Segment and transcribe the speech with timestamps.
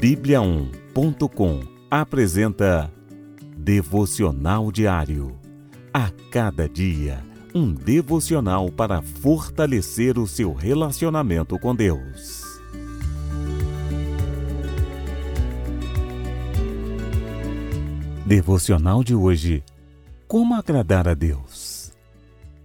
[0.00, 2.90] Bíblia1.com apresenta
[3.58, 5.38] Devocional Diário.
[5.92, 7.22] A cada dia,
[7.54, 12.42] um devocional para fortalecer o seu relacionamento com Deus.
[18.24, 19.62] Devocional de hoje.
[20.26, 21.92] Como agradar a Deus?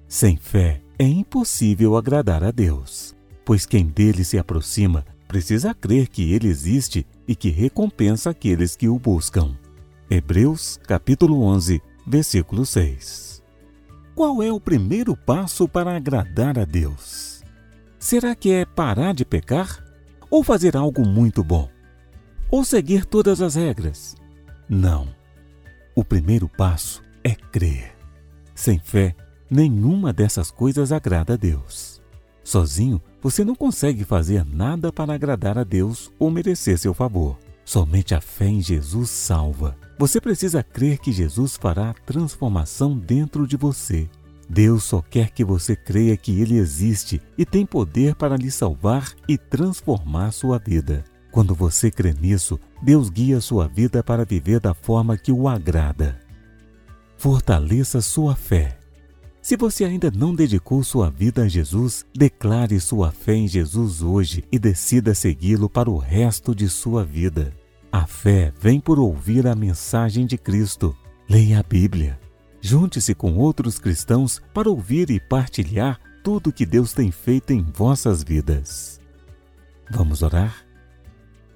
[0.07, 3.13] Sem fé é impossível agradar a Deus,
[3.43, 8.89] pois quem dele se aproxima precisa crer que ele existe e que recompensa aqueles que
[8.89, 9.55] o buscam.
[10.09, 13.43] Hebreus capítulo 11, versículo 6.
[14.15, 17.43] Qual é o primeiro passo para agradar a Deus?
[17.99, 19.85] Será que é parar de pecar?
[20.31, 21.69] Ou fazer algo muito bom?
[22.49, 24.15] Ou seguir todas as regras?
[24.67, 25.07] Não.
[25.95, 27.95] O primeiro passo é crer.
[28.55, 29.15] Sem fé,
[29.47, 31.88] nenhuma dessas coisas agrada a Deus.
[32.49, 37.37] Sozinho, você não consegue fazer nada para agradar a Deus ou merecer seu favor.
[37.63, 39.77] Somente a fé em Jesus salva.
[39.99, 44.09] Você precisa crer que Jesus fará a transformação dentro de você.
[44.49, 49.13] Deus só quer que você creia que Ele existe e tem poder para lhe salvar
[49.27, 51.05] e transformar sua vida.
[51.31, 56.19] Quando você crê nisso, Deus guia sua vida para viver da forma que o agrada.
[57.15, 58.78] Fortaleça sua fé.
[59.49, 64.45] Se você ainda não dedicou sua vida a Jesus, declare sua fé em Jesus hoje
[64.51, 67.51] e decida segui-lo para o resto de sua vida.
[67.91, 70.95] A fé vem por ouvir a mensagem de Cristo.
[71.27, 72.19] Leia a Bíblia.
[72.61, 78.21] Junte-se com outros cristãos para ouvir e partilhar tudo que Deus tem feito em vossas
[78.21, 79.01] vidas.
[79.89, 80.63] Vamos orar?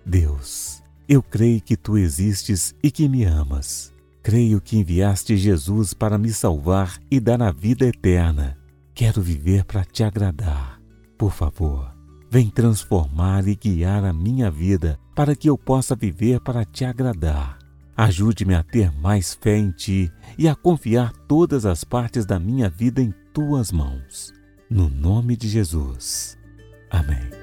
[0.03, 3.92] Deus, eu creio que tu existes e que me amas.
[4.23, 8.57] Creio que enviaste Jesus para me salvar e dar a vida eterna.
[8.95, 10.79] Quero viver para te agradar.
[11.17, 11.93] Por favor,
[12.31, 17.59] vem transformar e guiar a minha vida para que eu possa viver para te agradar.
[17.97, 22.69] Ajude-me a ter mais fé em ti e a confiar todas as partes da minha
[22.69, 24.33] vida em tuas mãos.
[24.69, 26.37] No nome de Jesus.
[26.89, 27.42] Amém.